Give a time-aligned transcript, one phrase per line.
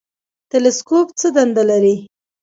[0.49, 1.95] تلسکوپ څه دنده لري؟